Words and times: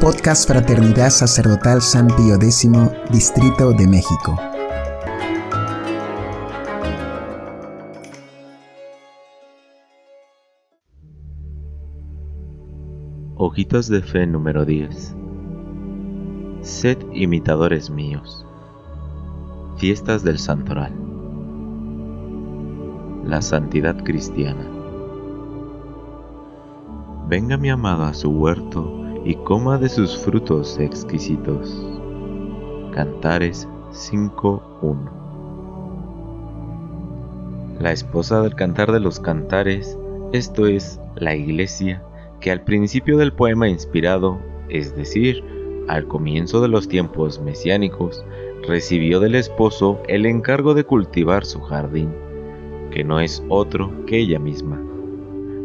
Podcast 0.00 0.46
Fraternidad 0.48 1.10
Sacerdotal 1.10 1.82
San 1.82 2.06
Pío 2.06 2.36
X, 2.36 2.70
Distrito 3.10 3.72
de 3.72 3.88
México. 3.88 4.36
Hojitas 13.34 13.88
de 13.88 14.00
Fe 14.00 14.24
número 14.28 14.64
10 14.64 15.16
Sed 16.60 16.98
imitadores 17.12 17.90
míos. 17.90 18.46
Fiestas 19.78 20.22
del 20.22 20.38
Santoral. 20.38 20.92
La 23.24 23.42
santidad 23.42 23.96
cristiana. 24.04 24.64
Venga 27.28 27.56
mi 27.56 27.68
amado 27.68 28.04
a 28.04 28.14
su 28.14 28.30
huerto 28.30 29.07
y 29.28 29.34
coma 29.34 29.76
de 29.76 29.90
sus 29.90 30.16
frutos 30.16 30.78
exquisitos. 30.78 31.86
Cantares 32.94 33.68
5.1 33.92 34.96
La 37.78 37.92
esposa 37.92 38.40
del 38.40 38.54
cantar 38.54 38.90
de 38.90 39.00
los 39.00 39.20
cantares, 39.20 39.98
esto 40.32 40.66
es, 40.66 40.98
la 41.16 41.34
iglesia, 41.34 42.02
que 42.40 42.50
al 42.50 42.64
principio 42.64 43.18
del 43.18 43.34
poema 43.34 43.68
inspirado, 43.68 44.38
es 44.70 44.96
decir, 44.96 45.44
al 45.88 46.08
comienzo 46.08 46.62
de 46.62 46.68
los 46.68 46.88
tiempos 46.88 47.38
mesiánicos, 47.38 48.24
recibió 48.66 49.20
del 49.20 49.34
esposo 49.34 50.00
el 50.08 50.24
encargo 50.24 50.72
de 50.72 50.84
cultivar 50.84 51.44
su 51.44 51.60
jardín, 51.60 52.14
que 52.90 53.04
no 53.04 53.20
es 53.20 53.44
otro 53.50 53.92
que 54.06 54.20
ella 54.20 54.38
misma. 54.38 54.82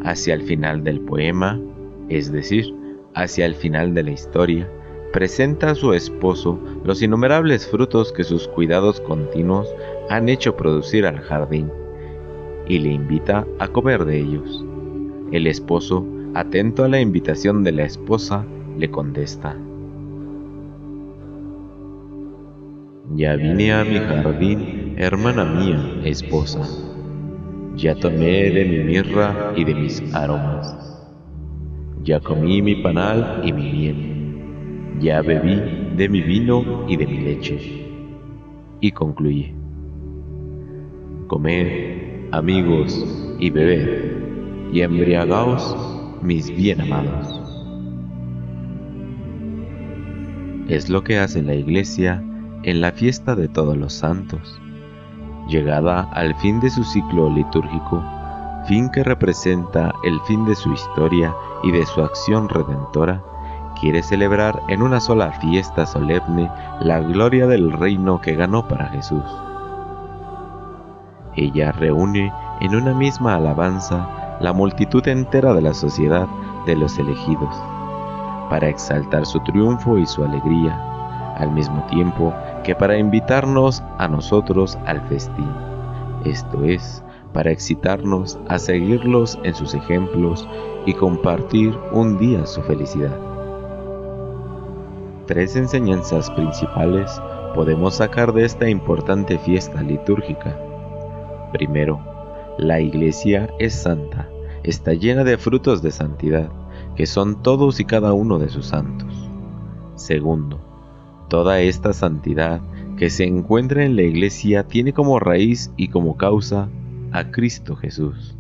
Hacia 0.03 0.33
el 0.33 0.41
final 0.41 0.83
del 0.83 0.99
poema, 0.99 1.61
es 2.09 2.29
decir, 2.29 2.82
hacia 3.15 3.45
el 3.45 3.55
final 3.55 3.93
de 3.93 4.03
la 4.03 4.11
historia, 4.11 4.69
presenta 5.11 5.71
a 5.71 5.75
su 5.75 5.93
esposo 5.93 6.59
los 6.83 7.01
innumerables 7.01 7.67
frutos 7.67 8.11
que 8.11 8.23
sus 8.23 8.47
cuidados 8.47 8.99
continuos 9.01 9.73
han 10.09 10.27
hecho 10.27 10.57
producir 10.57 11.05
al 11.05 11.19
jardín, 11.19 11.71
y 12.67 12.79
le 12.79 12.89
invita 12.89 13.45
a 13.59 13.67
comer 13.67 14.05
de 14.05 14.19
ellos. 14.19 14.65
El 15.31 15.47
esposo 15.47 16.05
atento 16.33 16.83
a 16.83 16.87
la 16.87 16.99
invitación 16.99 17.63
de 17.63 17.71
la 17.71 17.83
esposa, 17.83 18.45
le 18.77 18.89
contesta. 18.89 19.55
Ya 23.15 23.35
vine 23.35 23.73
a 23.73 23.83
mi 23.83 23.99
jardín, 23.99 24.95
hermana 24.97 25.45
mía, 25.45 26.01
esposa. 26.03 26.61
Ya 27.75 27.93
tomé 27.95 28.49
de 28.49 28.65
mi 28.65 28.79
mirra 28.79 29.53
y 29.55 29.63
de 29.63 29.75
mis 29.75 30.01
aromas. 30.15 30.92
Ya 32.03 32.19
comí 32.19 32.61
mi 32.61 32.75
panal 32.75 33.41
y 33.45 33.53
mi 33.53 33.71
miel. 33.71 34.99
Ya 34.99 35.21
bebí 35.21 35.95
de 35.95 36.09
mi 36.09 36.21
vino 36.21 36.85
y 36.87 36.97
de 36.97 37.07
mi 37.07 37.19
leche. 37.19 37.87
Y 38.81 38.91
concluye. 38.91 39.55
Comed, 41.27 42.27
amigos, 42.31 43.35
y 43.39 43.49
bebed, 43.49 44.17
y 44.73 44.81
embriagaos 44.81 45.75
mis 46.21 46.53
bien 46.53 46.81
amados. 46.81 47.39
Es 50.67 50.89
lo 50.89 51.03
que 51.03 51.19
hace 51.19 51.41
la 51.41 51.55
Iglesia 51.55 52.21
en 52.63 52.81
la 52.81 52.91
fiesta 52.91 53.35
de 53.35 53.47
todos 53.47 53.77
los 53.77 53.93
santos. 53.93 54.59
Llegada 55.47 56.03
al 56.13 56.35
fin 56.35 56.59
de 56.59 56.69
su 56.69 56.83
ciclo 56.83 57.29
litúrgico, 57.29 58.03
fin 58.65 58.89
que 58.89 59.03
representa 59.03 59.93
el 60.03 60.19
fin 60.21 60.45
de 60.45 60.55
su 60.55 60.71
historia 60.71 61.35
y 61.63 61.71
de 61.71 61.85
su 61.85 62.01
acción 62.01 62.49
redentora, 62.49 63.21
quiere 63.79 64.03
celebrar 64.03 64.61
en 64.69 64.81
una 64.81 64.99
sola 64.99 65.31
fiesta 65.33 65.85
solemne 65.85 66.49
la 66.79 66.99
gloria 66.99 67.47
del 67.47 67.71
reino 67.71 68.21
que 68.21 68.35
ganó 68.35 68.67
para 68.67 68.87
Jesús. 68.87 69.23
Ella 71.35 71.71
reúne 71.71 72.31
en 72.61 72.75
una 72.75 72.93
misma 72.93 73.35
alabanza 73.35 74.37
la 74.39 74.53
multitud 74.53 75.05
entera 75.07 75.53
de 75.53 75.61
la 75.61 75.73
sociedad 75.73 76.27
de 76.65 76.75
los 76.75 76.97
elegidos, 76.97 77.55
para 78.49 78.69
exaltar 78.69 79.25
su 79.25 79.39
triunfo 79.41 79.97
y 79.97 80.05
su 80.05 80.23
alegría, 80.23 80.79
al 81.37 81.51
mismo 81.51 81.83
tiempo 81.87 82.33
que 82.63 82.75
para 82.75 82.97
invitarnos 82.97 83.83
a 83.97 84.07
nosotros 84.07 84.77
al 84.85 85.01
festín, 85.07 85.51
esto 86.23 86.63
es, 86.63 87.03
para 87.33 87.51
excitarnos 87.51 88.39
a 88.47 88.59
seguirlos 88.59 89.39
en 89.43 89.55
sus 89.55 89.73
ejemplos 89.73 90.47
y 90.85 90.93
compartir 90.93 91.75
un 91.91 92.17
día 92.17 92.45
su 92.45 92.61
felicidad. 92.61 93.17
Tres 95.25 95.55
enseñanzas 95.55 96.29
principales 96.31 97.11
podemos 97.55 97.95
sacar 97.95 98.33
de 98.33 98.45
esta 98.45 98.69
importante 98.69 99.37
fiesta 99.39 99.81
litúrgica. 99.81 100.59
Primero, 101.51 101.99
la 102.57 102.79
Iglesia 102.79 103.49
es 103.59 103.73
santa 103.73 104.29
está 104.63 104.93
llena 104.93 105.23
de 105.23 105.37
frutos 105.37 105.81
de 105.81 105.91
santidad, 105.91 106.49
que 106.95 107.05
son 107.05 107.41
todos 107.41 107.79
y 107.79 107.85
cada 107.85 108.13
uno 108.13 108.39
de 108.39 108.49
sus 108.49 108.67
santos. 108.67 109.29
Segundo, 109.95 110.59
toda 111.29 111.59
esta 111.61 111.93
santidad 111.93 112.61
que 112.97 113.09
se 113.09 113.25
encuentra 113.25 113.83
en 113.83 113.95
la 113.95 114.03
iglesia 114.03 114.63
tiene 114.63 114.93
como 114.93 115.19
raíz 115.19 115.71
y 115.75 115.89
como 115.89 116.15
causa 116.15 116.69
a 117.13 117.29
Cristo 117.29 117.75
Jesús. 117.75 118.35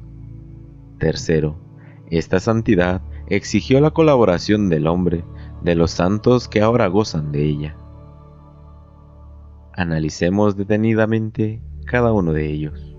Tercero, 0.97 1.55
esta 2.09 2.39
santidad 2.39 3.01
exigió 3.27 3.79
la 3.79 3.91
colaboración 3.91 4.67
del 4.67 4.87
hombre, 4.87 5.23
de 5.61 5.75
los 5.75 5.91
santos 5.91 6.47
que 6.47 6.61
ahora 6.61 6.87
gozan 6.87 7.31
de 7.31 7.45
ella. 7.45 7.77
Analicemos 9.75 10.57
detenidamente 10.57 11.61
cada 11.85 12.11
uno 12.11 12.33
de 12.33 12.51
ellos. 12.51 12.95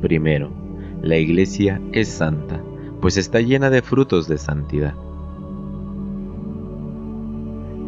Primero, 0.00 0.50
la 1.00 1.16
iglesia 1.16 1.80
es 1.92 2.08
santa, 2.08 2.60
pues 3.00 3.16
está 3.16 3.40
llena 3.40 3.70
de 3.70 3.82
frutos 3.82 4.26
de 4.26 4.38
santidad. 4.38 4.94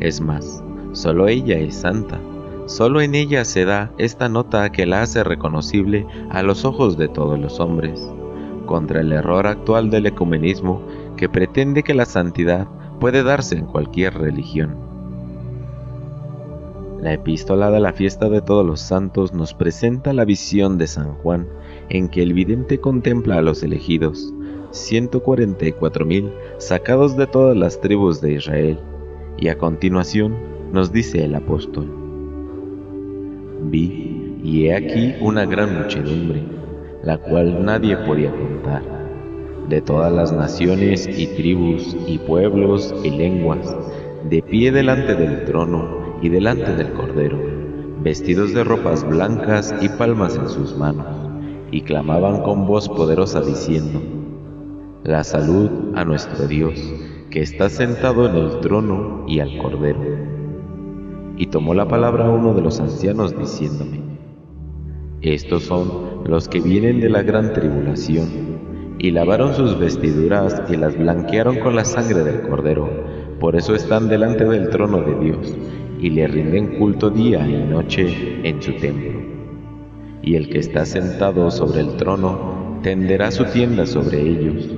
Es 0.01 0.21
más, 0.21 0.63
solo 0.93 1.27
ella 1.27 1.59
es 1.59 1.75
santa, 1.75 2.21
solo 2.69 3.01
en 3.01 3.15
ella 3.15 3.47
se 3.47 3.65
da 3.65 3.91
esta 3.97 4.29
nota 4.29 4.71
que 4.71 4.85
la 4.85 5.01
hace 5.01 5.25
reconocible 5.25 6.07
a 6.29 6.43
los 6.43 6.67
ojos 6.67 6.99
de 6.99 7.09
todos 7.09 7.39
los 7.39 7.61
hombres, 7.61 8.09
contra 8.67 9.01
el 9.01 9.11
error 9.11 9.47
actual 9.47 9.89
del 9.89 10.05
ecumenismo 10.05 10.83
que 11.17 11.31
pretende 11.31 11.83
que 11.83 11.95
la 11.95 12.05
santidad 12.05 12.69
puede 13.01 13.23
darse 13.23 13.57
en 13.57 13.65
cualquier 13.65 14.15
religión. 14.15 14.77
La 17.01 17.15
epístola 17.15 17.71
de 17.71 17.81
la 17.81 17.95
fiesta 17.95 18.29
de 18.29 18.43
todos 18.43 18.67
los 18.67 18.81
santos 18.81 19.33
nos 19.33 19.55
presenta 19.55 20.13
la 20.13 20.27
visión 20.27 20.77
de 20.77 20.89
San 20.89 21.15
Juan 21.15 21.49
en 21.89 22.09
que 22.09 22.23
el 22.23 22.35
vidente 22.35 22.81
contempla 22.81 23.39
a 23.39 23.43
los 23.43 23.63
elegidos, 23.63 24.35
144.000 24.73 26.31
sacados 26.59 27.17
de 27.17 27.27
todas 27.27 27.57
las 27.57 27.81
tribus 27.81 28.21
de 28.21 28.35
Israel, 28.35 28.79
y 29.39 29.49
a 29.49 29.57
continuación 29.57 30.37
nos 30.71 30.93
dice 30.93 31.25
el 31.25 31.35
apóstol, 31.35 31.98
Vi, 33.61 34.39
y 34.43 34.67
he 34.67 34.75
aquí 34.75 35.15
una 35.21 35.45
gran 35.45 35.83
muchedumbre, 35.83 36.43
la 37.03 37.19
cual 37.19 37.65
nadie 37.65 37.97
podía 37.97 38.31
contar, 38.31 38.83
de 39.69 39.81
todas 39.81 40.13
las 40.13 40.33
naciones 40.33 41.09
y 41.09 41.27
tribus 41.27 41.97
y 42.07 42.19
pueblos 42.19 42.95
y 43.03 43.11
lenguas, 43.11 43.77
de 44.29 44.43
pie 44.43 44.73
delante 44.73 45.15
del 45.15 45.45
trono 45.45 46.19
y 46.23 46.29
delante 46.29 46.75
del 46.75 46.93
Cordero, 46.93 47.39
vestidos 48.03 48.55
de 48.55 48.65
ropas 48.65 49.07
blancas 49.07 49.75
y 49.81 49.89
palmas 49.89 50.37
en 50.37 50.49
sus 50.49 50.77
manos 50.77 51.07
y 51.71 51.83
clamaban 51.83 52.43
con 52.43 52.67
voz 52.67 52.89
poderosa 52.89 53.41
diciendo, 53.41 54.01
La 55.05 55.25
salud 55.25 55.71
a 55.95 56.05
nuestro 56.05 56.47
Dios, 56.47 56.75
que 57.31 57.41
está 57.41 57.69
sentado 57.69 58.29
en 58.29 58.37
el 58.37 58.61
trono 58.61 59.25
y 59.27 59.41
al 59.41 59.59
Cordero. 59.59 60.28
Y 61.39 61.47
tomó 61.47 61.73
la 61.73 61.87
palabra 61.87 62.29
uno 62.29 62.53
de 62.53 62.63
los 62.63 62.81
ancianos 62.81 63.39
diciéndome, 63.39 64.01
Estos 65.21 65.63
son 65.63 66.25
los 66.27 66.49
que 66.49 66.61
vienen 66.61 67.01
de 67.01 67.09
la 67.09 67.23
gran 67.23 67.53
tribulación, 67.53 68.59
y 68.99 69.13
lavaron 69.13 69.55
sus 69.55 69.79
vestiduras 69.79 70.61
y 70.69 70.77
las 70.77 70.99
blanquearon 70.99 71.61
con 71.61 71.77
la 71.77 71.85
sangre 71.85 72.25
del 72.25 72.43
Cordero, 72.49 72.91
por 73.39 73.55
eso 73.55 73.77
están 73.77 74.09
delante 74.09 74.45
del 74.45 74.69
trono 74.71 75.01
de 75.01 75.15
Dios, 75.25 75.57
y 76.01 76.11
le 76.11 76.27
rinden 76.27 76.77
culto 76.77 77.09
día 77.09 77.47
y 77.49 77.65
noche 77.65 78.41
en 78.43 78.61
su 78.61 78.73
templo. 78.73 79.21
Y 80.23 80.35
el 80.35 80.49
que 80.49 80.59
está 80.59 80.85
sentado 80.85 81.53
sobre 81.53 81.83
el 81.83 81.97
trono 81.97 82.81
tenderá 82.83 83.31
su 83.31 83.45
tienda 83.45 83.87
sobre 83.87 84.21
ellos. 84.21 84.69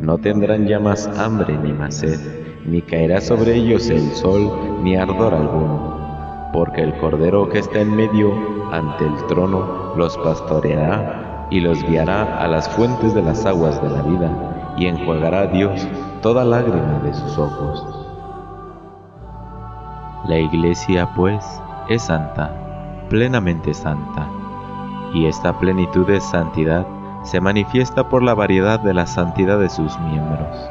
No 0.00 0.18
tendrán 0.18 0.66
ya 0.66 0.80
más 0.80 1.06
hambre 1.18 1.56
ni 1.62 1.72
más 1.72 1.98
sed, 1.98 2.18
ni 2.66 2.82
caerá 2.82 3.20
sobre 3.20 3.54
ellos 3.54 3.88
el 3.90 4.02
sol 4.10 4.50
ni 4.82 4.96
ardor 4.96 5.34
alguno, 5.34 5.99
porque 6.52 6.82
el 6.82 6.98
Cordero 6.98 7.48
que 7.48 7.58
está 7.58 7.80
en 7.80 7.94
medio 7.94 8.32
ante 8.72 9.06
el 9.06 9.16
trono 9.26 9.94
los 9.96 10.16
pastoreará 10.18 11.46
y 11.50 11.60
los 11.60 11.82
guiará 11.82 12.38
a 12.38 12.46
las 12.48 12.68
fuentes 12.68 13.14
de 13.14 13.22
las 13.22 13.44
aguas 13.44 13.82
de 13.82 13.90
la 13.90 14.02
vida, 14.02 14.74
y 14.76 14.86
enjuagará 14.86 15.46
Dios 15.46 15.86
toda 16.22 16.44
lágrima 16.44 17.00
de 17.02 17.12
sus 17.12 17.38
ojos. 17.38 17.84
La 20.26 20.38
Iglesia, 20.38 21.08
pues, 21.16 21.44
es 21.88 22.02
santa, 22.02 22.52
plenamente 23.08 23.74
santa, 23.74 24.28
y 25.12 25.26
esta 25.26 25.58
plenitud 25.58 26.06
de 26.06 26.20
santidad 26.20 26.86
se 27.24 27.40
manifiesta 27.40 28.08
por 28.08 28.22
la 28.22 28.34
variedad 28.34 28.78
de 28.78 28.94
la 28.94 29.06
santidad 29.06 29.58
de 29.58 29.68
sus 29.68 29.98
miembros. 29.98 30.70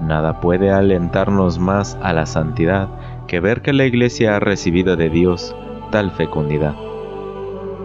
Nada 0.00 0.40
puede 0.40 0.70
alentarnos 0.70 1.58
más 1.58 1.98
a 2.02 2.12
la 2.12 2.26
santidad 2.26 2.88
que 3.26 3.40
ver 3.40 3.62
que 3.62 3.72
la 3.72 3.84
Iglesia 3.84 4.36
ha 4.36 4.40
recibido 4.40 4.96
de 4.96 5.10
Dios 5.10 5.54
tal 5.90 6.10
fecundidad, 6.10 6.74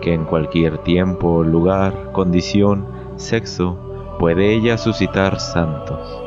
que 0.02 0.14
en 0.14 0.26
cualquier 0.26 0.78
tiempo, 0.80 1.44
lugar, 1.44 2.12
condición, 2.14 2.86
sexo, 3.18 3.78
puede 4.20 4.54
ella 4.54 4.78
suscitar 4.78 5.40
santos. 5.40 6.24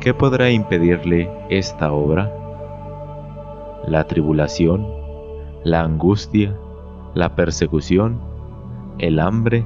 ¿Qué 0.00 0.14
podrá 0.14 0.50
impedirle 0.50 1.30
esta 1.48 1.92
obra? 1.92 2.32
La 3.86 4.04
tribulación, 4.04 4.86
la 5.64 5.82
angustia, 5.82 6.56
la 7.14 7.34
persecución, 7.34 8.20
el 8.98 9.18
hambre, 9.18 9.64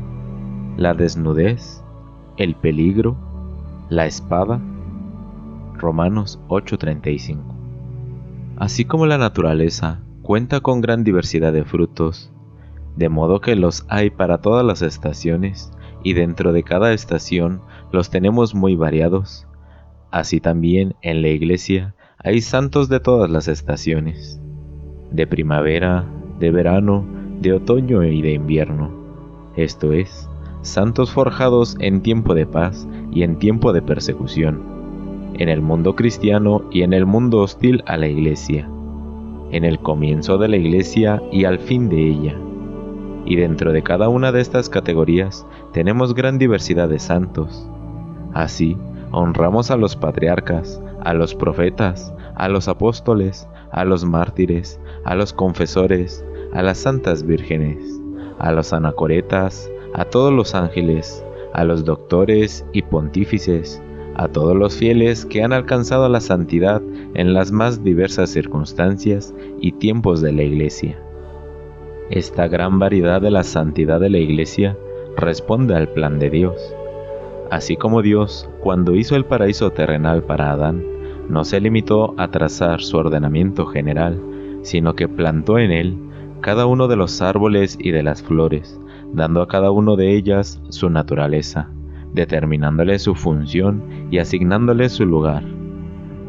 la 0.77 0.95
desnudez, 0.95 1.83
el 2.37 2.55
peligro, 2.55 3.17
la 3.89 4.07
espada. 4.07 4.61
Romanos 5.77 6.41
8:35. 6.49 7.58
Así 8.59 8.85
como 8.85 9.07
la 9.07 9.19
naturaleza 9.19 10.01
cuenta 10.23 10.59
con 10.59 10.81
gran 10.81 11.05
diversidad 11.05 11.53
de 11.53 11.65
frutos, 11.65 12.33
de 12.97 13.09
modo 13.09 13.41
que 13.41 13.55
los 13.55 13.87
hay 13.89 14.11
para 14.11 14.39
todas 14.39 14.67
las 14.67 14.83
estaciones, 14.83 15.71
y 16.03 16.15
dentro 16.15 16.53
de 16.53 16.65
cada 16.65 16.93
estación 16.93 17.61
los 17.93 18.11
tenemos 18.11 18.57
muy 18.57 18.75
variados. 18.75 19.47
Así 20.11 20.41
también 20.41 20.97
en 21.03 21.23
la 21.23 21.29
iglesia 21.29 21.95
hay 22.19 22.41
santos 22.41 22.89
de 22.89 22.99
todas 22.99 23.31
las 23.31 23.47
estaciones, 23.47 24.41
de 25.13 25.29
primavera, 25.29 26.05
de 26.41 26.51
verano, 26.51 27.07
de 27.41 27.53
otoño 27.53 28.03
y 28.03 28.23
de 28.23 28.33
invierno. 28.33 28.91
Esto 29.55 29.93
es, 29.93 30.29
santos 30.63 31.13
forjados 31.13 31.77
en 31.79 32.03
tiempo 32.03 32.35
de 32.35 32.47
paz 32.47 32.89
y 33.13 33.23
en 33.23 33.39
tiempo 33.39 33.73
de 33.73 33.83
persecución, 33.83 34.78
en 35.39 35.49
el 35.49 35.63
mundo 35.63 35.97
cristiano 35.97 36.65
y 36.71 36.83
en 36.83 36.93
el 36.93 37.07
mundo 37.07 37.41
hostil 37.41 37.83
a 37.87 37.97
la 37.97 38.09
iglesia, 38.09 38.69
en 39.51 39.65
el 39.65 39.79
comienzo 39.79 40.39
de 40.39 40.49
la 40.49 40.57
iglesia 40.57 41.23
y 41.33 41.45
al 41.45 41.59
fin 41.59 41.89
de 41.89 42.09
ella 42.09 42.37
y 43.29 43.37
dentro 43.37 43.73
de 43.75 43.83
cada 43.83 44.09
una 44.09 44.33
de 44.33 44.41
estas 44.41 44.71
categorías 44.71 45.47
tenemos 45.75 46.15
gran 46.15 46.39
diversidad 46.39 46.89
de 46.89 46.99
santos. 46.99 47.69
Así, 48.33 48.75
honramos 49.13 49.71
a 49.71 49.77
los 49.77 49.97
patriarcas, 49.97 50.81
a 51.05 51.13
los 51.13 51.35
profetas, 51.35 52.15
a 52.37 52.49
los 52.49 52.69
apóstoles, 52.69 53.47
a 53.71 53.85
los 53.85 54.07
mártires, 54.07 54.81
a 55.05 55.15
los 55.15 55.35
confesores, 55.35 56.25
a 56.55 56.63
las 56.63 56.79
santas 56.79 57.23
vírgenes, 57.27 58.01
a 58.39 58.51
los 58.51 58.73
anacoretas, 58.73 59.71
a 59.93 60.07
todos 60.07 60.33
los 60.33 60.55
ángeles, 60.55 61.23
a 61.53 61.65
los 61.65 61.85
doctores 61.85 62.65
y 62.73 62.81
pontífices, 62.81 63.83
a 64.19 64.27
todos 64.27 64.57
los 64.57 64.77
fieles 64.77 65.25
que 65.25 65.45
han 65.45 65.53
alcanzado 65.53 66.09
la 66.09 66.21
santidad 66.21 66.83
en 67.15 67.33
las 67.33 67.53
más 67.53 67.85
diversas 67.85 68.31
circunstancias 68.31 69.33
y 69.61 69.73
tiempos 69.73 70.21
de 70.21 70.33
la 70.33 70.43
Iglesia. 70.43 71.01
Esta 72.11 72.49
gran 72.49 72.81
variedad 72.81 73.21
de 73.23 73.31
la 73.31 73.45
santidad 73.45 74.01
de 74.01 74.11
la 74.11 74.19
Iglesia 74.19 74.77
responde 75.17 75.77
al 75.77 75.89
plan 75.89 76.19
de 76.19 76.31
Dios. 76.31 76.75
Así 77.51 77.77
como 77.77 78.03
Dios, 78.03 78.51
cuando 78.61 78.97
hizo 78.97 79.15
el 79.15 79.25
paraíso 79.25 79.71
terrenal 79.71 80.25
para 80.25 80.51
Adán, 80.51 80.85
no 81.29 81.45
se 81.45 81.61
limitó 81.61 82.15
a 82.17 82.31
trazar 82.31 82.83
su 82.83 82.97
ordenamiento 82.97 83.67
general, 83.67 84.21
sino 84.63 84.95
que 84.95 85.07
plantó 85.07 85.59
en 85.59 85.71
él 85.71 85.97
cada 86.41 86.67
uno 86.67 86.89
de 86.89 86.97
los 86.97 87.23
árboles 87.23 87.79
y 87.81 87.93
de 87.93 88.03
las 88.03 88.23
flores, 88.23 88.81
dando 89.13 89.43
a 89.43 89.49
cada 89.49 89.71
uno 89.71 89.95
de 89.95 90.17
ellas 90.17 90.61
su 90.71 90.91
naturaleza, 90.91 91.71
determinándole 92.13 92.99
su 92.99 93.15
función 93.15 93.83
y 94.11 94.19
asignándole 94.19 94.89
su 94.89 95.07
lugar. 95.07 95.45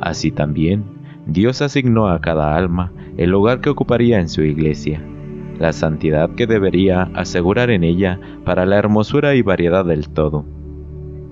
Así 0.02 0.32
también, 0.32 0.84
Dios 1.26 1.62
asignó 1.62 2.08
a 2.08 2.22
cada 2.22 2.56
alma 2.56 2.92
el 3.18 3.30
lugar 3.30 3.62
que 3.62 3.70
ocuparía 3.70 4.20
en 4.20 4.30
su 4.30 4.42
iglesia, 4.42 5.02
la 5.60 5.74
santidad 5.74 6.32
que 6.36 6.48
debería 6.48 7.04
asegurar 7.14 7.70
en 7.70 7.84
ella 7.84 8.20
para 8.46 8.66
la 8.66 8.78
hermosura 8.78 9.36
y 9.36 9.42
variedad 9.42 9.86
del 9.86 10.10
todo. 10.10 10.46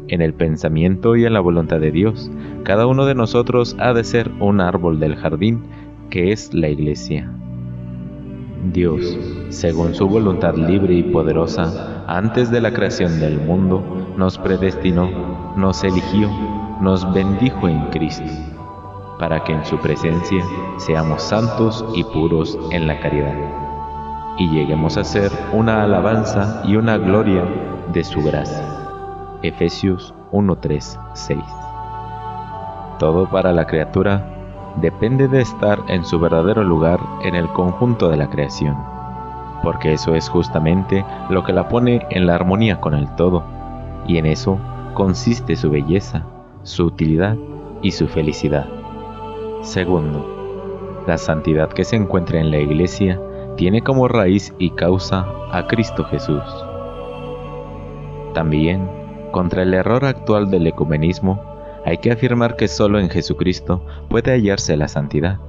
En 0.10 0.22
el 0.22 0.34
pensamiento 0.34 1.16
y 1.16 1.26
en 1.26 1.34
la 1.34 1.40
voluntad 1.40 1.80
de 1.80 1.92
Dios, 1.92 2.32
cada 2.64 2.88
uno 2.88 3.06
de 3.06 3.16
nosotros 3.16 3.76
ha 3.80 3.94
de 3.94 4.04
ser 4.04 4.32
un 4.40 4.62
árbol 4.62 5.00
del 5.00 5.16
jardín 5.16 5.64
que 6.10 6.32
es 6.32 6.54
la 6.54 6.70
iglesia. 6.70 7.32
Dios, 8.72 9.18
según 9.50 9.96
su 9.96 10.08
voluntad 10.08 10.56
libre 10.56 10.96
y 10.96 11.04
poderosa, 11.04 12.04
antes 12.08 12.52
de 12.52 12.62
la 12.62 12.74
creación 12.74 13.20
del 13.20 13.40
mundo, 13.40 13.97
nos 14.18 14.38
predestinó, 14.38 15.10
nos 15.56 15.84
eligió, 15.86 16.30
nos 16.82 17.14
bendijo 17.14 17.70
en 17.70 17.86
Cristo, 17.92 18.30
para 19.20 19.44
que 19.44 19.54
en 19.54 19.64
su 19.64 19.78
presencia 19.78 20.44
seamos 20.78 21.24
santos 21.24 21.86
y 21.96 22.04
puros 22.04 22.60
en 22.72 22.88
la 22.88 23.00
caridad 23.00 23.58
y 24.38 24.48
lleguemos 24.50 24.98
a 24.98 25.04
ser 25.04 25.32
una 25.52 25.84
alabanza 25.84 26.62
y 26.64 26.76
una 26.76 26.98
gloria 26.98 27.44
de 27.92 28.04
su 28.04 28.22
gracia. 28.22 28.64
Efesios 29.42 30.14
1, 30.32 30.56
3, 30.58 31.00
6. 31.14 31.40
Todo 33.00 33.28
para 33.30 33.52
la 33.52 33.66
criatura 33.66 34.24
depende 34.76 35.28
de 35.28 35.42
estar 35.42 35.80
en 35.88 36.06
su 36.06 36.20
verdadero 36.20 36.64
lugar 36.64 37.00
en 37.24 37.36
el 37.36 37.48
conjunto 37.50 38.10
de 38.10 38.18
la 38.18 38.30
creación, 38.30 38.78
porque 39.64 39.94
eso 39.94 40.14
es 40.14 40.30
justamente 40.30 41.04
lo 41.30 41.44
que 41.44 41.54
la 41.54 41.68
pone 41.68 42.06
en 42.12 42.28
la 42.28 42.36
armonía 42.36 42.80
con 42.80 42.94
el 42.94 43.10
todo, 43.16 43.44
y 44.08 44.18
en 44.18 44.26
eso 44.26 44.58
consiste 44.94 45.56
su 45.56 45.70
belleza, 45.70 46.26
su 46.64 46.86
utilidad 46.86 47.38
y 47.82 47.92
su 47.92 48.08
felicidad. 48.08 48.68
Segundo, 49.62 51.04
la 51.06 51.18
santidad 51.18 51.70
que 51.70 51.84
se 51.84 51.96
encuentra 51.96 52.40
en 52.40 52.52
la 52.52 52.58
Iglesia 52.58 53.20
tiene 53.58 53.82
como 53.82 54.08
raíz 54.08 54.54
y 54.58 54.72
causa 54.72 55.28
a 55.52 55.68
Cristo 55.68 56.04
Jesús. 56.06 56.44
También, 58.34 58.88
contra 59.32 59.64
el 59.64 59.74
error 59.74 60.06
actual 60.06 60.50
del 60.50 60.68
ecumenismo, 60.68 61.42
hay 61.86 61.98
que 62.00 62.12
afirmar 62.12 62.56
que 62.56 62.68
solo 62.68 63.00
en 63.00 63.10
Jesucristo 63.10 63.86
puede 64.10 64.32
hallarse 64.32 64.76
la 64.78 64.88
santidad, 64.88 65.40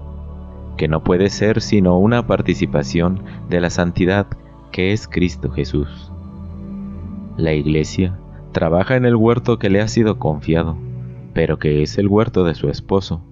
que 0.77 0.89
no 0.89 1.03
puede 1.03 1.31
ser 1.31 1.61
sino 1.61 1.99
una 1.99 2.27
participación 2.27 3.23
de 3.49 3.61
la 3.61 3.71
santidad 3.71 4.27
que 4.71 4.93
es 4.93 5.09
Cristo 5.09 5.51
Jesús. 5.51 6.13
La 7.37 7.53
Iglesia 7.53 8.17
trabaja 8.53 8.97
en 8.97 9.05
el 9.05 9.17
huerto 9.17 9.59
que 9.59 9.71
le 9.71 9.81
ha 9.81 9.89
sido 9.89 10.19
confiado, 10.19 10.77
pero 11.35 11.59
que 11.59 11.83
es 11.83 11.99
el 11.99 12.09
huerto 12.09 12.45
de 12.45 12.55
su 12.55 12.69
esposo. 12.69 13.23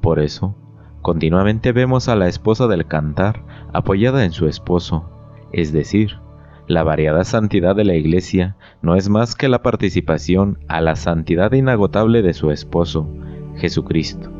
Por 0.00 0.18
eso, 0.18 0.54
continuamente 1.02 1.72
vemos 1.72 2.08
a 2.08 2.16
la 2.16 2.28
esposa 2.28 2.66
del 2.66 2.86
cantar 2.86 3.44
apoyada 3.72 4.24
en 4.24 4.32
su 4.32 4.46
esposo, 4.46 5.10
es 5.52 5.72
decir, 5.72 6.18
la 6.66 6.82
variada 6.82 7.24
santidad 7.24 7.74
de 7.74 7.84
la 7.84 7.94
Iglesia 7.94 8.56
no 8.82 8.94
es 8.94 9.08
más 9.08 9.34
que 9.34 9.48
la 9.48 9.62
participación 9.62 10.58
a 10.68 10.82
la 10.82 10.96
santidad 10.96 11.52
inagotable 11.52 12.20
de 12.20 12.34
su 12.34 12.50
esposo, 12.50 13.08
Jesucristo. 13.56 14.30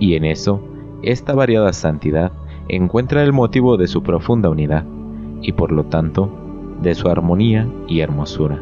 Y 0.00 0.14
en 0.14 0.24
eso, 0.24 0.60
esta 1.02 1.34
variada 1.34 1.72
santidad 1.72 2.32
encuentra 2.68 3.22
el 3.22 3.32
motivo 3.32 3.76
de 3.76 3.86
su 3.86 4.02
profunda 4.02 4.50
unidad, 4.50 4.84
y 5.40 5.52
por 5.52 5.70
lo 5.70 5.84
tanto, 5.84 6.28
de 6.82 6.96
su 6.96 7.08
armonía 7.08 7.68
y 7.86 8.00
hermosura. 8.00 8.60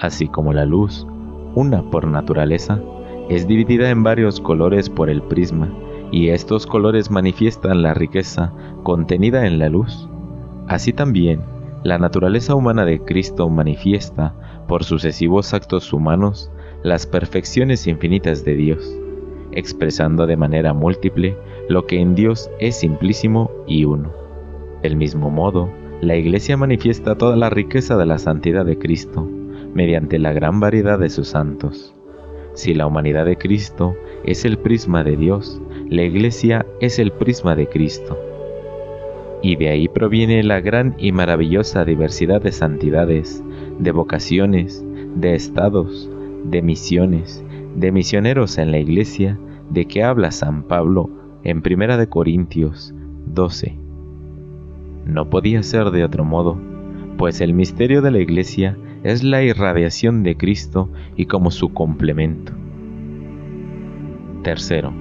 Así 0.00 0.28
como 0.28 0.54
la 0.54 0.64
luz, 0.64 1.06
una 1.54 1.82
por 1.90 2.06
naturaleza, 2.06 2.80
es 3.28 3.46
dividida 3.46 3.90
en 3.90 4.02
varios 4.02 4.40
colores 4.40 4.88
por 4.88 5.10
el 5.10 5.20
prisma, 5.20 5.68
y 6.10 6.30
estos 6.30 6.66
colores 6.66 7.10
manifiestan 7.10 7.82
la 7.82 7.92
riqueza 7.92 8.52
contenida 8.82 9.46
en 9.46 9.58
la 9.58 9.68
luz. 9.68 10.08
Así 10.68 10.94
también, 10.94 11.40
la 11.84 11.98
naturaleza 11.98 12.54
humana 12.54 12.86
de 12.86 13.00
Cristo 13.00 13.48
manifiesta, 13.50 14.34
por 14.66 14.84
sucesivos 14.84 15.52
actos 15.52 15.92
humanos, 15.92 16.50
las 16.82 17.06
perfecciones 17.06 17.86
infinitas 17.86 18.42
de 18.42 18.54
Dios, 18.54 18.98
expresando 19.52 20.26
de 20.26 20.38
manera 20.38 20.72
múltiple 20.72 21.36
lo 21.68 21.86
que 21.86 22.00
en 22.00 22.14
Dios 22.14 22.50
es 22.58 22.76
simplísimo 22.76 23.50
y 23.66 23.84
uno. 23.84 24.10
Del 24.82 24.96
mismo 24.96 25.30
modo, 25.30 25.68
la 26.00 26.16
Iglesia 26.16 26.56
manifiesta 26.56 27.18
toda 27.18 27.36
la 27.36 27.50
riqueza 27.50 27.98
de 27.98 28.06
la 28.06 28.18
santidad 28.18 28.64
de 28.64 28.78
Cristo, 28.78 29.28
mediante 29.74 30.18
la 30.18 30.32
gran 30.32 30.60
variedad 30.60 30.98
de 30.98 31.10
sus 31.10 31.28
santos. 31.28 31.94
Si 32.54 32.74
la 32.74 32.86
humanidad 32.86 33.26
de 33.26 33.36
Cristo 33.36 33.96
es 34.24 34.44
el 34.44 34.58
prisma 34.58 35.04
de 35.04 35.16
Dios, 35.16 35.60
la 35.88 36.02
iglesia 36.02 36.66
es 36.80 36.98
el 36.98 37.12
prisma 37.12 37.54
de 37.54 37.68
Cristo. 37.68 38.18
Y 39.42 39.56
de 39.56 39.70
ahí 39.70 39.88
proviene 39.88 40.42
la 40.42 40.60
gran 40.60 40.94
y 40.98 41.12
maravillosa 41.12 41.84
diversidad 41.84 42.42
de 42.42 42.52
santidades, 42.52 43.42
de 43.78 43.92
vocaciones, 43.92 44.84
de 45.14 45.34
estados, 45.34 46.10
de 46.44 46.62
misiones, 46.62 47.42
de 47.76 47.92
misioneros 47.92 48.58
en 48.58 48.70
la 48.72 48.78
iglesia, 48.78 49.38
de 49.70 49.86
que 49.86 50.02
habla 50.02 50.30
San 50.30 50.64
Pablo 50.64 51.08
en 51.44 51.62
1 51.64 52.10
Corintios 52.10 52.92
12. 53.26 53.78
No 55.06 55.30
podía 55.30 55.62
ser 55.62 55.90
de 55.90 56.04
otro 56.04 56.24
modo, 56.24 56.58
pues 57.16 57.40
el 57.40 57.54
misterio 57.54 58.02
de 58.02 58.10
la 58.10 58.18
iglesia 58.18 58.76
es 59.02 59.22
la 59.22 59.42
irradiación 59.42 60.22
de 60.22 60.36
Cristo 60.36 60.88
y 61.16 61.26
como 61.26 61.50
su 61.50 61.72
complemento. 61.72 62.52
Tercero, 64.42 64.92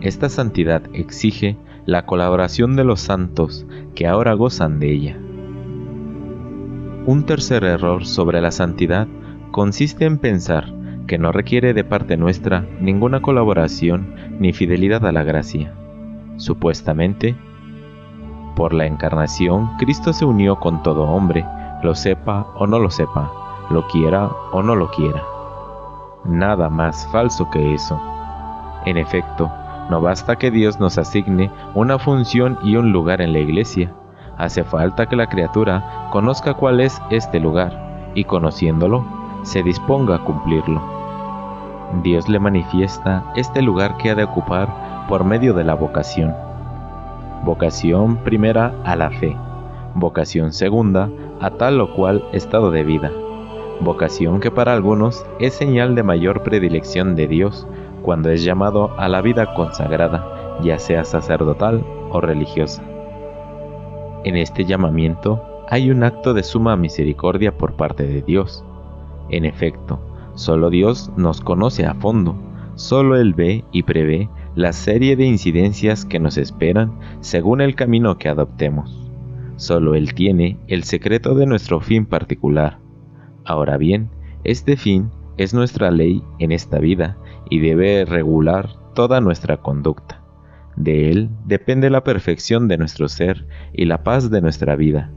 esta 0.00 0.28
santidad 0.28 0.82
exige 0.92 1.56
la 1.84 2.04
colaboración 2.04 2.76
de 2.76 2.84
los 2.84 3.00
santos 3.00 3.66
que 3.94 4.06
ahora 4.06 4.34
gozan 4.34 4.80
de 4.80 4.92
ella. 4.92 5.16
Un 7.06 7.24
tercer 7.24 7.64
error 7.64 8.04
sobre 8.04 8.40
la 8.40 8.50
santidad 8.50 9.06
consiste 9.52 10.04
en 10.04 10.18
pensar 10.18 10.74
que 11.06 11.18
no 11.18 11.32
requiere 11.32 11.72
de 11.72 11.84
parte 11.84 12.16
nuestra 12.16 12.66
ninguna 12.80 13.22
colaboración 13.22 14.14
ni 14.40 14.52
fidelidad 14.52 15.06
a 15.06 15.12
la 15.12 15.22
gracia. 15.22 15.72
Supuestamente, 16.36 17.36
por 18.56 18.74
la 18.74 18.86
encarnación, 18.86 19.76
Cristo 19.78 20.12
se 20.12 20.24
unió 20.24 20.56
con 20.56 20.82
todo 20.82 21.04
hombre, 21.04 21.44
lo 21.82 21.94
sepa 21.94 22.46
o 22.54 22.66
no 22.66 22.78
lo 22.78 22.90
sepa, 22.90 23.30
lo 23.70 23.86
quiera 23.88 24.30
o 24.52 24.62
no 24.62 24.74
lo 24.74 24.90
quiera. 24.90 25.22
Nada 26.24 26.68
más 26.68 27.06
falso 27.12 27.48
que 27.50 27.74
eso. 27.74 28.00
En 28.84 28.96
efecto, 28.96 29.50
no 29.90 30.00
basta 30.00 30.36
que 30.36 30.50
Dios 30.50 30.80
nos 30.80 30.98
asigne 30.98 31.50
una 31.74 31.98
función 31.98 32.58
y 32.62 32.76
un 32.76 32.92
lugar 32.92 33.20
en 33.20 33.32
la 33.32 33.38
iglesia, 33.38 33.92
hace 34.36 34.64
falta 34.64 35.06
que 35.06 35.16
la 35.16 35.28
criatura 35.28 36.08
conozca 36.10 36.54
cuál 36.54 36.80
es 36.80 37.00
este 37.10 37.40
lugar 37.40 38.12
y 38.14 38.24
conociéndolo, 38.24 39.04
se 39.42 39.62
disponga 39.62 40.16
a 40.16 40.24
cumplirlo. 40.24 40.82
Dios 42.02 42.28
le 42.28 42.40
manifiesta 42.40 43.22
este 43.36 43.62
lugar 43.62 43.96
que 43.96 44.10
ha 44.10 44.14
de 44.14 44.24
ocupar 44.24 45.06
por 45.08 45.24
medio 45.24 45.54
de 45.54 45.62
la 45.62 45.74
vocación. 45.74 46.34
Vocación 47.44 48.16
primera 48.16 48.74
a 48.84 48.96
la 48.96 49.10
fe, 49.10 49.36
vocación 49.96 50.52
segunda 50.52 51.10
a 51.40 51.50
tal 51.50 51.80
o 51.80 51.94
cual 51.94 52.22
estado 52.32 52.70
de 52.70 52.84
vida, 52.84 53.10
vocación 53.80 54.40
que 54.40 54.50
para 54.50 54.74
algunos 54.74 55.24
es 55.40 55.54
señal 55.54 55.94
de 55.94 56.02
mayor 56.02 56.42
predilección 56.42 57.16
de 57.16 57.26
Dios 57.26 57.66
cuando 58.02 58.30
es 58.30 58.44
llamado 58.44 58.92
a 58.98 59.08
la 59.08 59.22
vida 59.22 59.54
consagrada, 59.54 60.58
ya 60.62 60.78
sea 60.78 61.04
sacerdotal 61.04 61.84
o 62.10 62.20
religiosa. 62.20 62.82
En 64.24 64.36
este 64.36 64.64
llamamiento 64.64 65.42
hay 65.68 65.90
un 65.90 66.04
acto 66.04 66.34
de 66.34 66.42
suma 66.42 66.76
misericordia 66.76 67.56
por 67.56 67.74
parte 67.74 68.06
de 68.06 68.22
Dios. 68.22 68.64
En 69.30 69.44
efecto, 69.44 69.98
solo 70.34 70.70
Dios 70.70 71.10
nos 71.16 71.40
conoce 71.40 71.86
a 71.86 71.94
fondo, 71.94 72.36
solo 72.74 73.16
Él 73.16 73.34
ve 73.34 73.64
y 73.72 73.82
prevé 73.82 74.28
la 74.54 74.72
serie 74.72 75.16
de 75.16 75.24
incidencias 75.24 76.04
que 76.04 76.18
nos 76.18 76.36
esperan 76.36 76.92
según 77.20 77.60
el 77.60 77.74
camino 77.74 78.18
que 78.18 78.28
adoptemos. 78.28 79.05
Solo 79.56 79.94
Él 79.94 80.14
tiene 80.14 80.58
el 80.68 80.84
secreto 80.84 81.34
de 81.34 81.46
nuestro 81.46 81.80
fin 81.80 82.04
particular. 82.06 82.78
Ahora 83.44 83.78
bien, 83.78 84.10
este 84.44 84.76
fin 84.76 85.10
es 85.38 85.54
nuestra 85.54 85.90
ley 85.90 86.22
en 86.38 86.52
esta 86.52 86.78
vida 86.78 87.16
y 87.48 87.60
debe 87.60 88.04
regular 88.04 88.68
toda 88.94 89.20
nuestra 89.20 89.56
conducta. 89.58 90.22
De 90.76 91.10
Él 91.10 91.30
depende 91.46 91.88
la 91.88 92.04
perfección 92.04 92.68
de 92.68 92.76
nuestro 92.76 93.08
ser 93.08 93.46
y 93.72 93.86
la 93.86 94.02
paz 94.02 94.30
de 94.30 94.42
nuestra 94.42 94.76
vida. 94.76 95.10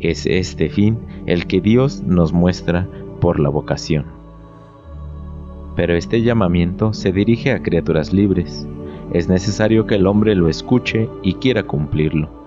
Es 0.00 0.26
este 0.26 0.68
fin 0.70 0.98
el 1.26 1.46
que 1.46 1.60
Dios 1.60 2.02
nos 2.02 2.32
muestra 2.32 2.88
por 3.20 3.38
la 3.38 3.48
vocación. 3.48 4.06
Pero 5.76 5.94
este 5.94 6.22
llamamiento 6.22 6.92
se 6.92 7.12
dirige 7.12 7.52
a 7.52 7.62
criaturas 7.62 8.12
libres. 8.12 8.66
Es 9.12 9.28
necesario 9.28 9.86
que 9.86 9.94
el 9.94 10.08
hombre 10.08 10.34
lo 10.34 10.48
escuche 10.48 11.08
y 11.22 11.34
quiera 11.34 11.62
cumplirlo. 11.62 12.37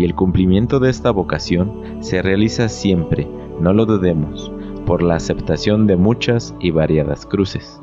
Y 0.00 0.04
el 0.04 0.14
cumplimiento 0.14 0.80
de 0.80 0.88
esta 0.88 1.10
vocación 1.10 1.98
se 2.00 2.22
realiza 2.22 2.70
siempre, 2.70 3.28
no 3.60 3.74
lo 3.74 3.84
dudemos, 3.84 4.50
por 4.86 5.02
la 5.02 5.16
aceptación 5.16 5.86
de 5.86 5.98
muchas 5.98 6.54
y 6.58 6.70
variadas 6.70 7.26
cruces. 7.26 7.82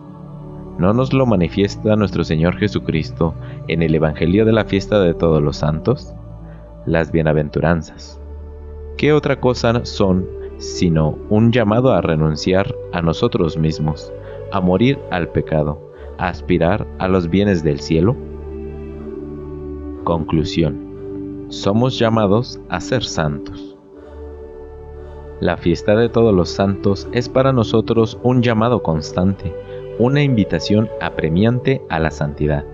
¿No 0.80 0.94
nos 0.94 1.14
lo 1.14 1.28
manifiesta 1.28 1.96
nuestro 1.96 2.24
Señor 2.24 2.58
Jesucristo 2.58 3.36
en 3.68 3.84
el 3.84 3.94
Evangelio 3.94 4.46
de 4.46 4.52
la 4.52 4.66
fiesta 4.66 5.00
de 5.00 5.14
todos 5.14 5.44
los 5.44 5.58
santos? 5.58 6.16
Las 6.88 7.12
bienaventuranzas. 7.12 8.20
¿Qué 8.98 9.14
otra 9.14 9.40
cosa 9.40 9.86
son 9.86 10.26
sino 10.58 11.20
un 11.30 11.52
llamado 11.52 11.94
a 11.94 12.02
renunciar 12.02 12.74
a 12.94 13.04
nosotros 13.04 13.60
mismos, 13.60 14.12
a 14.52 14.60
morir 14.60 14.98
al 15.12 15.30
pecado, 15.30 15.94
a 16.18 16.30
aspirar 16.30 16.88
a 16.98 17.08
los 17.08 17.30
bienes 17.30 17.64
del 17.64 17.80
cielo? 17.80 18.16
Conclusión. 20.04 20.87
Somos 21.50 21.98
llamados 21.98 22.60
a 22.70 22.80
ser 22.80 23.04
santos. 23.04 23.78
La 25.40 25.58
fiesta 25.58 25.96
de 25.96 26.10
todos 26.10 26.34
los 26.34 26.50
santos 26.50 27.08
es 27.12 27.30
para 27.30 27.54
nosotros 27.54 28.20
un 28.24 28.42
llamado 28.42 28.82
constante 28.84 29.54
una 30.00 30.22
invitación 30.22 30.90
apremiante 31.02 31.82
a 31.90 32.00
la 32.00 32.12
santidad. 32.12 32.66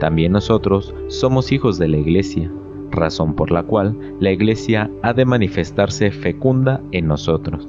También 0.00 0.32
nosotros 0.32 0.94
somos 1.08 1.52
hijos 1.52 1.78
de 1.78 1.88
la 1.88 1.98
Iglesia, 1.98 2.50
razón 2.90 3.34
por 3.34 3.50
la 3.50 3.64
cual 3.64 4.16
la 4.20 4.30
Iglesia 4.30 4.90
ha 5.02 5.12
de 5.12 5.24
manifestarse 5.24 6.10
fecunda 6.10 6.80
en 6.92 7.06
nosotros. 7.06 7.66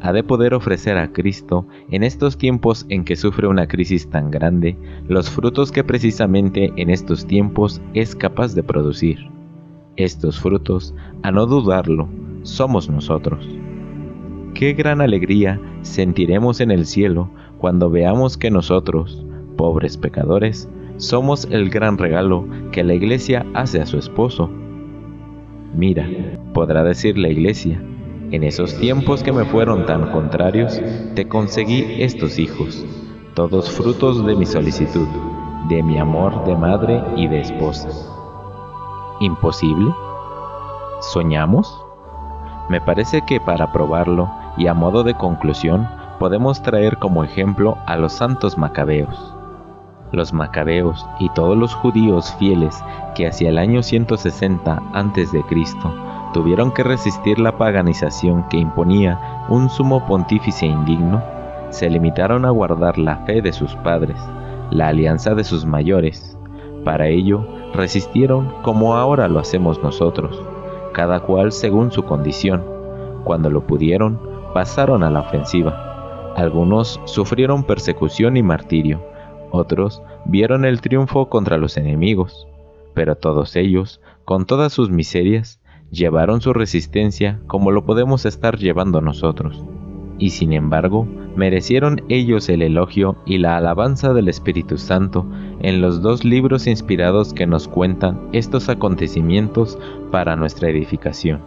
Ha 0.00 0.12
de 0.12 0.22
poder 0.22 0.52
ofrecer 0.52 0.98
a 0.98 1.12
Cristo 1.12 1.66
en 1.90 2.02
estos 2.02 2.36
tiempos 2.36 2.84
en 2.90 3.04
que 3.04 3.16
sufre 3.16 3.46
una 3.46 3.66
crisis 3.66 4.10
tan 4.10 4.30
grande 4.30 4.76
los 5.08 5.30
frutos 5.30 5.72
que 5.72 5.82
precisamente 5.82 6.72
en 6.76 6.90
estos 6.90 7.26
tiempos 7.26 7.80
es 7.94 8.14
capaz 8.14 8.54
de 8.54 8.62
producir. 8.62 9.33
Estos 9.96 10.40
frutos, 10.40 10.92
a 11.22 11.30
no 11.30 11.46
dudarlo, 11.46 12.08
somos 12.42 12.90
nosotros. 12.90 13.48
Qué 14.52 14.72
gran 14.72 15.00
alegría 15.00 15.60
sentiremos 15.82 16.60
en 16.60 16.72
el 16.72 16.86
cielo 16.86 17.30
cuando 17.58 17.90
veamos 17.90 18.36
que 18.36 18.50
nosotros, 18.50 19.24
pobres 19.56 19.96
pecadores, 19.96 20.68
somos 20.96 21.46
el 21.48 21.70
gran 21.70 21.96
regalo 21.96 22.44
que 22.72 22.82
la 22.82 22.94
iglesia 22.94 23.46
hace 23.54 23.80
a 23.80 23.86
su 23.86 23.96
esposo. 23.96 24.50
Mira, 25.76 26.08
podrá 26.54 26.82
decir 26.82 27.16
la 27.16 27.28
iglesia, 27.28 27.80
en 28.32 28.42
esos 28.42 28.76
tiempos 28.80 29.22
que 29.22 29.32
me 29.32 29.44
fueron 29.44 29.86
tan 29.86 30.10
contrarios, 30.10 30.82
te 31.14 31.28
conseguí 31.28 32.02
estos 32.02 32.40
hijos, 32.40 32.84
todos 33.34 33.70
frutos 33.70 34.26
de 34.26 34.34
mi 34.34 34.44
solicitud, 34.46 35.06
de 35.68 35.84
mi 35.84 35.98
amor 35.98 36.44
de 36.44 36.56
madre 36.56 37.00
y 37.16 37.28
de 37.28 37.42
esposa. 37.42 38.13
¿Imposible? 39.24 39.90
¿Soñamos? 41.00 41.82
Me 42.68 42.82
parece 42.82 43.22
que 43.22 43.40
para 43.40 43.72
probarlo 43.72 44.28
y 44.58 44.66
a 44.66 44.74
modo 44.74 45.02
de 45.02 45.14
conclusión, 45.14 45.88
podemos 46.18 46.60
traer 46.60 46.98
como 46.98 47.24
ejemplo 47.24 47.78
a 47.86 47.96
los 47.96 48.12
santos 48.12 48.58
macabeos. 48.58 49.34
Los 50.12 50.34
macabeos 50.34 51.06
y 51.18 51.30
todos 51.30 51.56
los 51.56 51.74
judíos 51.74 52.34
fieles 52.38 52.84
que 53.14 53.26
hacia 53.26 53.48
el 53.48 53.56
año 53.56 53.82
160 53.82 54.82
a.C. 54.92 55.44
tuvieron 56.34 56.70
que 56.70 56.82
resistir 56.82 57.38
la 57.38 57.56
paganización 57.56 58.46
que 58.50 58.58
imponía 58.58 59.46
un 59.48 59.70
sumo 59.70 60.04
pontífice 60.06 60.66
indigno, 60.66 61.22
se 61.70 61.88
limitaron 61.88 62.44
a 62.44 62.50
guardar 62.50 62.98
la 62.98 63.16
fe 63.24 63.40
de 63.40 63.54
sus 63.54 63.74
padres, 63.76 64.18
la 64.70 64.88
alianza 64.88 65.34
de 65.34 65.44
sus 65.44 65.64
mayores. 65.64 66.36
Para 66.84 67.06
ello, 67.06 67.63
resistieron 67.74 68.62
como 68.62 68.96
ahora 68.96 69.28
lo 69.28 69.40
hacemos 69.40 69.82
nosotros, 69.82 70.40
cada 70.92 71.20
cual 71.20 71.52
según 71.52 71.92
su 71.92 72.04
condición. 72.04 72.62
Cuando 73.24 73.50
lo 73.50 73.66
pudieron, 73.66 74.20
pasaron 74.54 75.02
a 75.02 75.10
la 75.10 75.20
ofensiva 75.20 75.94
algunos 76.36 77.00
sufrieron 77.04 77.62
persecución 77.62 78.36
y 78.36 78.42
martirio, 78.42 79.00
otros 79.52 80.02
vieron 80.24 80.64
el 80.64 80.80
triunfo 80.80 81.28
contra 81.28 81.58
los 81.58 81.76
enemigos, 81.76 82.48
pero 82.92 83.14
todos 83.14 83.54
ellos, 83.54 84.00
con 84.24 84.44
todas 84.44 84.72
sus 84.72 84.90
miserias, 84.90 85.60
llevaron 85.92 86.40
su 86.40 86.52
resistencia 86.52 87.40
como 87.46 87.70
lo 87.70 87.84
podemos 87.84 88.26
estar 88.26 88.58
llevando 88.58 89.00
nosotros. 89.00 89.64
Y 90.18 90.30
sin 90.30 90.52
embargo, 90.52 91.06
merecieron 91.36 92.02
ellos 92.08 92.48
el 92.48 92.62
elogio 92.62 93.16
y 93.26 93.38
la 93.38 93.56
alabanza 93.56 94.12
del 94.12 94.28
Espíritu 94.28 94.78
Santo 94.78 95.26
en 95.60 95.80
los 95.80 96.02
dos 96.02 96.24
libros 96.24 96.66
inspirados 96.66 97.32
que 97.32 97.46
nos 97.46 97.68
cuentan 97.68 98.28
estos 98.32 98.68
acontecimientos 98.68 99.78
para 100.10 100.36
nuestra 100.36 100.68
edificación. 100.68 101.42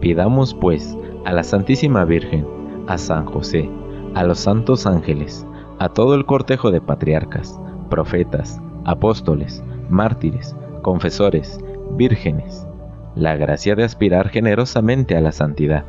Pidamos 0.00 0.54
pues 0.54 0.96
a 1.24 1.32
la 1.32 1.42
Santísima 1.42 2.04
Virgen, 2.04 2.46
a 2.86 2.98
San 2.98 3.24
José, 3.24 3.70
a 4.14 4.24
los 4.24 4.38
santos 4.38 4.86
ángeles, 4.86 5.46
a 5.78 5.88
todo 5.88 6.14
el 6.14 6.26
cortejo 6.26 6.70
de 6.70 6.80
patriarcas, 6.80 7.58
profetas, 7.88 8.60
apóstoles, 8.84 9.64
mártires, 9.88 10.54
confesores, 10.82 11.58
vírgenes, 11.92 12.66
la 13.14 13.36
gracia 13.36 13.74
de 13.74 13.84
aspirar 13.84 14.28
generosamente 14.28 15.16
a 15.16 15.20
la 15.20 15.32
santidad, 15.32 15.84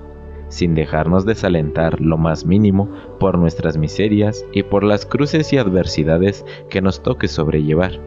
sin 0.50 0.76
dejarnos 0.76 1.26
desalentar 1.26 2.02
lo 2.02 2.18
más 2.18 2.46
mínimo 2.46 2.90
por 3.20 3.38
nuestras 3.38 3.78
miserias 3.78 4.46
y 4.52 4.64
por 4.64 4.84
las 4.84 5.06
cruces 5.06 5.52
y 5.54 5.58
adversidades 5.58 6.46
que 6.70 6.82
nos 6.82 7.02
toque 7.02 7.28
sobrellevar, 7.28 8.00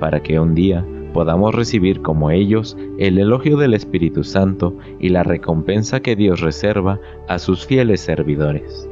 para 0.00 0.22
que 0.22 0.38
un 0.38 0.54
día 0.54 0.84
podamos 1.12 1.54
recibir 1.54 2.02
como 2.02 2.30
ellos 2.30 2.76
el 2.98 3.18
elogio 3.18 3.56
del 3.56 3.74
Espíritu 3.74 4.22
Santo 4.24 4.76
y 5.00 5.08
la 5.08 5.22
recompensa 5.22 6.00
que 6.00 6.16
Dios 6.16 6.40
reserva 6.40 7.00
a 7.28 7.38
sus 7.38 7.64
fieles 7.64 8.00
servidores. 8.00 8.88